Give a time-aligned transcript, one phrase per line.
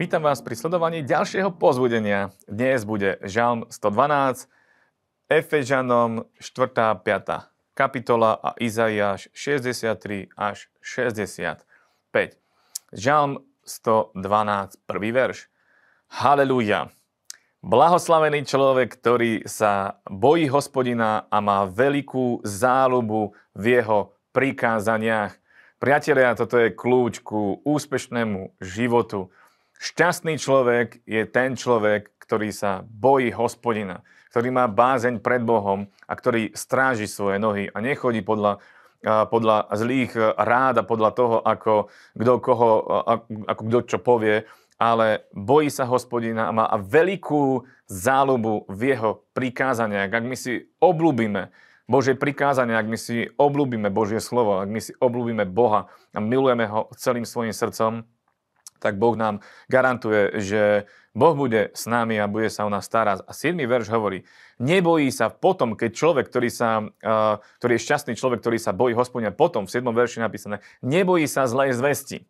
[0.00, 2.32] Vítam vás pri sledovaní ďalšieho pozbudenia.
[2.48, 4.48] Dnes bude Žalm 112,
[5.28, 7.04] Efežanom 4.
[7.04, 7.76] 5.
[7.76, 11.60] kapitola a Izaiáš 63 až 65.
[12.96, 15.52] Žalm 112, prvý verš.
[16.08, 16.88] Halelúja.
[17.60, 25.36] Blahoslavený človek, ktorý sa bojí hospodina a má veľkú záľubu v jeho prikázaniach.
[25.76, 29.28] Priatelia, toto je kľúč ku úspešnému životu.
[29.80, 36.12] Šťastný človek je ten človek, ktorý sa bojí hospodina, ktorý má bázeň pred Bohom a
[36.12, 38.60] ktorý stráži svoje nohy a nechodí podľa,
[39.02, 42.70] podľa zlých rád a podľa toho, ako kto, koho,
[43.48, 44.44] ako kto čo povie,
[44.76, 50.12] ale bojí sa hospodina a má veľkú záľubu v jeho prikázaniach.
[50.12, 51.48] Ak my si oblúbime
[51.88, 56.68] Božie prikázania, ak my si oblúbime Božie slovo, ak my si oblúbime Boha a milujeme
[56.68, 58.04] ho celým svojim srdcom,
[58.80, 60.62] tak Boh nám garantuje, že
[61.12, 63.26] Boh bude s nami a bude sa o nás starať.
[63.26, 63.58] A 7.
[63.66, 64.24] verš hovorí,
[64.62, 68.94] nebojí sa potom, keď človek, ktorý, sa, uh, ktorý je šťastný človek, ktorý sa bojí
[68.94, 69.84] hospodina, potom v 7.
[69.90, 72.24] verši napísané, nebojí sa zlej zvesti.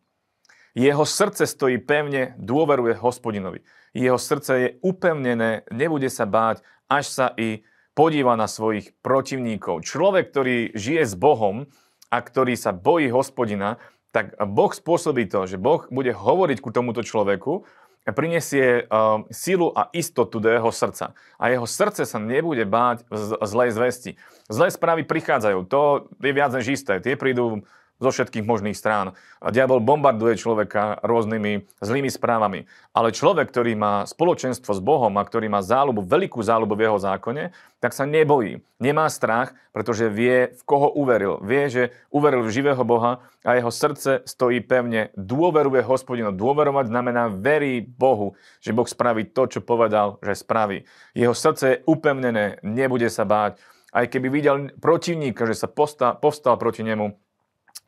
[0.71, 3.61] Jeho srdce stojí pevne, dôveruje hospodinovi.
[3.91, 9.83] Jeho srdce je upevnené, nebude sa báť, až sa i podíva na svojich protivníkov.
[9.83, 11.67] Človek, ktorý žije s Bohom
[12.07, 17.03] a ktorý sa bojí hospodina, tak Boh spôsobí to, že Boh bude hovoriť ku tomuto
[17.03, 17.63] človeku,
[18.09, 21.13] prinesie uh, silu a istotu do jeho srdca.
[21.37, 24.11] A jeho srdce sa nebude báť z, zlej zvesti.
[24.49, 26.97] Zlé správy prichádzajú, to je viac než isté.
[26.97, 27.61] Tie prídu
[28.01, 29.13] zo všetkých možných strán.
[29.37, 32.65] A diabol bombarduje človeka rôznymi zlými správami.
[32.91, 36.97] Ale človek, ktorý má spoločenstvo s Bohom a ktorý má záľubu, veľkú záľubu v jeho
[36.97, 37.43] zákone,
[37.77, 38.61] tak sa nebojí.
[38.81, 41.37] Nemá strach, pretože vie, v koho uveril.
[41.41, 45.13] Vie, že uveril v živého Boha a jeho srdce stojí pevne.
[45.13, 46.33] Dôveruje hospodinu.
[46.33, 50.85] Dôverovať znamená verí Bohu, že Boh spraví to, čo povedal, že spraví.
[51.13, 53.61] Jeho srdce je upevnené, nebude sa báť.
[53.91, 57.11] Aj keby videl protivníka, že sa povstal, povstal proti nemu,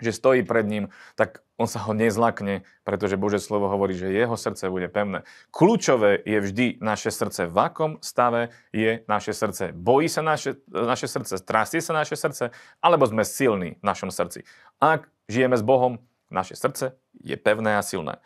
[0.04, 4.36] že stojí pred ním, tak on sa ho nezlakne, pretože Bože slovo hovorí, že jeho
[4.36, 5.24] srdce bude pevné.
[5.56, 7.48] Kľúčové je vždy naše srdce.
[7.48, 9.72] V akom stave je naše srdce?
[9.72, 11.40] Bojí sa naše, naše srdce?
[11.40, 12.52] Strastie sa naše srdce?
[12.84, 14.44] Alebo sme silní v našom srdci?
[14.84, 18.20] Ak žijeme s Bohom, naše srdce je pevné a silné.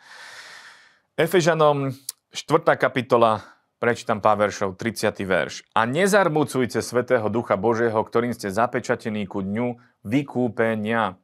[1.14, 1.92] Efežanom
[2.32, 2.74] 4.
[2.80, 5.22] kapitola Prečítam pár veršov, 30.
[5.22, 5.62] verš.
[5.70, 11.14] A nezarmucujte Svetého Ducha Božieho, ktorým ste zapečatení ku dňu vykúpenia.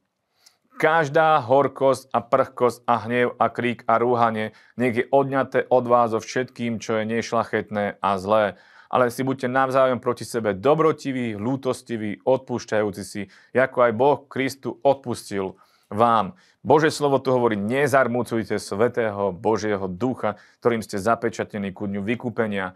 [0.74, 6.10] Každá horkosť a prchkosť a hnev a krík a rúhanie nech je odňaté od vás
[6.10, 8.58] so všetkým, čo je nešlachetné a zlé.
[8.90, 13.22] Ale si buďte navzájom proti sebe dobrotiví, lútostiví, odpúšťajúci si,
[13.54, 15.58] ako aj Boh Kristu odpustil
[15.90, 16.34] vám.
[16.62, 22.74] Bože slovo tu hovorí, nezarmúcujte svetého Božieho ducha, ktorým ste zapečatení ku dňu vykúpenia.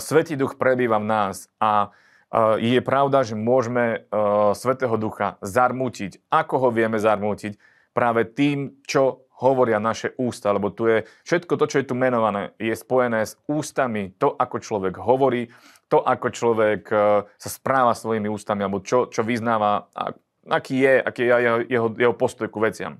[0.00, 1.92] Svetý duch prebýva v nás a
[2.58, 4.06] je pravda, že môžeme
[4.58, 6.26] Svetého Ducha zarmútiť.
[6.28, 7.56] Ako ho vieme zarmútiť?
[7.94, 12.56] Práve tým, čo hovoria naše ústa, lebo tu je všetko to, čo je tu menované,
[12.56, 15.52] je spojené s ústami, to, ako človek hovorí,
[15.92, 16.88] to, ako človek
[17.36, 19.92] sa správa svojimi ústami, alebo čo, čo vyznáva,
[20.48, 22.96] aký je, aký je jeho, jeho, jeho postoj ku veciam.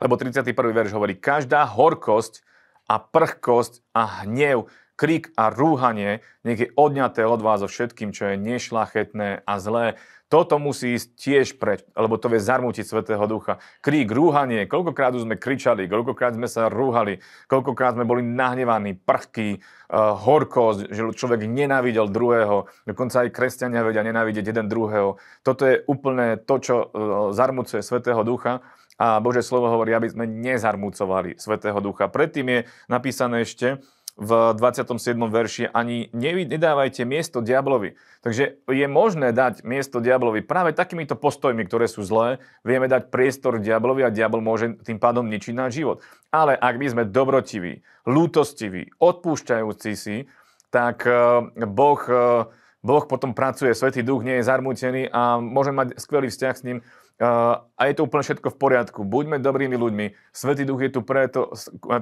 [0.00, 0.48] Lebo 31.
[0.54, 2.40] verš hovorí, každá horkosť
[2.88, 8.34] a prchkosť a hnev krik a rúhanie nech je odňaté od vás so všetkým, čo
[8.34, 9.94] je nešlachetné a zlé.
[10.28, 13.56] Toto musí ísť tiež preč, lebo to vie zarmútiť Svetého Ducha.
[13.80, 19.56] Krík, rúhanie, koľkokrát už sme kričali, koľkokrát sme sa rúhali, koľkokrát sme boli nahnevaní, prchky,
[19.56, 25.16] uh, horkosť, že človek nenávidel druhého, dokonca aj kresťania vedia nenávidieť jeden druhého.
[25.40, 26.86] Toto je úplne to, čo uh,
[27.32, 28.60] zarmúcuje Svetého Ducha
[29.00, 32.12] a Bože slovo hovorí, aby sme nezarmúcovali Svetého Ducha.
[32.12, 32.60] Predtým je
[32.92, 33.80] napísané ešte,
[34.18, 35.14] v 27.
[35.30, 37.94] verši ani nedávajte miesto diablovi.
[38.18, 42.42] Takže je možné dať miesto diablovi práve takýmito postojmi, ktoré sú zlé.
[42.66, 46.02] Vieme dať priestor diablovi a diabol môže tým pádom ničiť náš život.
[46.34, 50.26] Ale ak my sme dobrotiví, lútostiví, odpúšťajúci si,
[50.74, 52.42] tak eh, Boh, eh,
[52.82, 56.78] boh potom pracuje, Svetý duch nie je zarmútený a môžeme mať skvelý vzťah s ním
[57.18, 59.00] a je to úplne všetko v poriadku.
[59.02, 60.06] Buďme dobrými ľuďmi.
[60.30, 61.50] Svetý duch je tu preto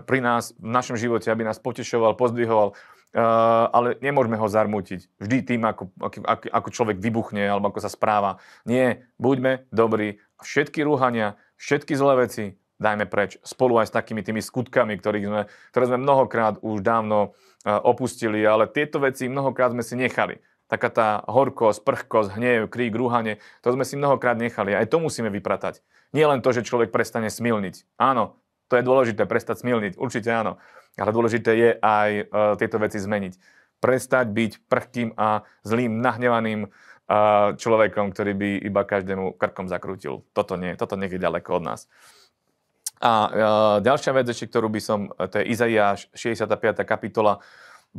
[0.05, 2.77] pri nás, v našom živote, aby nás potešoval, pozdvihoval,
[3.73, 5.09] ale nemôžeme ho zarmútiť.
[5.17, 8.37] Vždy tým, ako, ako, ako človek vybuchne alebo ako sa správa.
[8.69, 10.21] Nie, buďme dobrí.
[10.45, 12.45] Všetky rúhania, všetky zlé veci
[12.77, 13.41] dajme preč.
[13.41, 17.33] Spolu aj s takými tými skutkami, sme, ktoré sme mnohokrát už dávno
[17.65, 20.37] opustili, ale tieto veci mnohokrát sme si nechali
[20.67, 24.75] taká tá horkosť, prchkosť, hnev, krík, rúhanie, to sme si mnohokrát nechali.
[24.75, 25.83] Aj to musíme vypratať.
[26.11, 27.99] Nie len to, že človek prestane smilniť.
[27.99, 29.95] Áno, To je dôležité, prestať smilniť.
[29.95, 30.59] Určite áno.
[30.99, 32.27] Ale dôležité je aj uh,
[32.59, 33.39] tieto veci zmeniť.
[33.79, 40.27] Prestať byť prchkým a zlým, nahnevaným uh, človekom, ktorý by iba každému krkom zakrútil.
[40.35, 41.87] Toto nie, toto nie je ďaleko od nás.
[42.99, 43.29] A uh,
[43.87, 46.83] ďalšia vec, ešte, ktorú by som, to je Izaiáš, 65.
[46.83, 47.39] kapitola,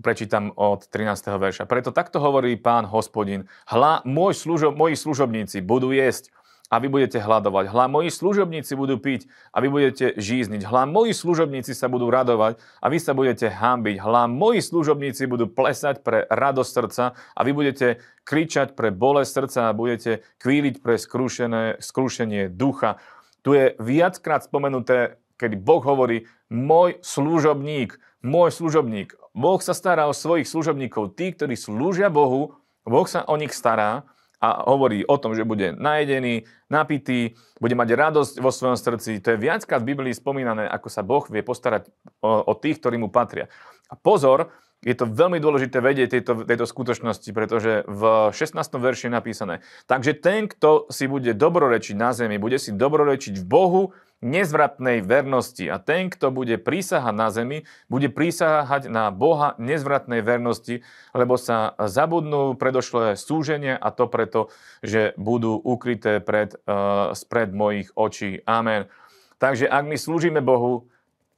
[0.02, 1.38] prečítam od 13.
[1.38, 1.64] verša.
[1.66, 3.50] Preto takto hovorí pán hospodin.
[3.68, 6.30] Hla, môj služo, moji služobníci budú jesť
[6.68, 7.72] a vy budete hľadovať.
[7.72, 10.68] Hla, moji služobníci budú piť a vy budete žízniť.
[10.68, 14.04] Hla, moji služobníci sa budú radovať a vy sa budete hambiť.
[14.04, 19.60] Hla, moji služobníci budú plesať pre radosť srdca a vy budete kričať pre bolesť srdca
[19.72, 23.00] a budete kvíliť pre skrušené, skrušenie ducha.
[23.48, 29.16] Tu je viackrát spomenuté, keď Boh hovorí, môj služobník, môj služobník.
[29.38, 34.10] Boh sa stará o svojich služobníkov, tí, ktorí slúžia Bohu, Boh sa o nich stará
[34.38, 39.18] a hovorí o tom, že bude najedený, napitý, bude mať radosť vo svojom srdci.
[39.26, 41.90] To je viackrát v Biblii spomínané, ako sa Boh vie postarať
[42.22, 43.50] o, o tých, ktorí mu patria.
[43.90, 44.54] A pozor,
[44.86, 48.58] je to veľmi dôležité vedieť tejto, tejto skutočnosti, pretože v 16.
[48.78, 49.56] verši je napísané,
[49.90, 53.84] takže ten, kto si bude dobrorečiť na zemi, bude si dobrorečiť v Bohu,
[54.22, 55.70] nezvratnej vernosti.
[55.70, 60.82] A ten, kto bude prísahať na zemi, bude prísahať na Boha nezvratnej vernosti,
[61.14, 64.50] lebo sa zabudnú predošlé súženie a to preto,
[64.82, 68.42] že budú ukryté pred, uh, spred mojich očí.
[68.50, 68.90] Amen.
[69.38, 70.90] Takže ak my slúžime Bohu,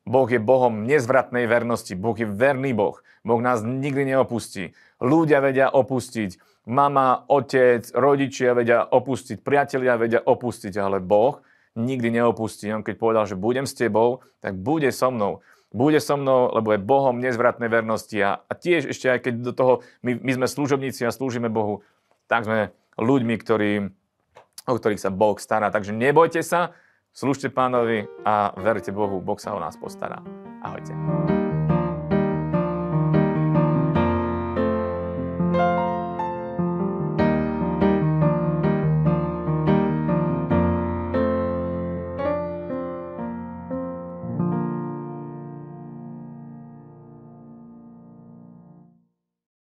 [0.10, 1.94] Boh je Bohom nezvratnej vernosti.
[1.94, 2.98] Boh je verný Boh.
[3.22, 4.74] Boh nás nikdy neopustí.
[4.98, 6.42] Ľudia vedia opustiť.
[6.66, 9.38] Mama, otec, rodičia vedia opustiť.
[9.46, 10.74] Priatelia vedia opustiť.
[10.82, 11.46] Ale Boh
[11.78, 12.74] nikdy neopustí.
[12.74, 15.46] On keď povedal, že budem s tebou, tak bude so mnou.
[15.70, 18.18] Bude so mnou, lebo je Bohom nezvratnej vernosti.
[18.26, 21.86] A, a tiež ešte aj keď do toho my, my sme služobníci a slúžime Bohu,
[22.26, 23.72] tak sme ľuďmi, ktorí,
[24.66, 25.70] o ktorých sa Boh stará.
[25.70, 26.74] Takže nebojte sa,
[27.14, 30.22] slúžte pánovi a verte Bohu, Boh sa o nás postará.
[30.64, 31.49] Ahojte.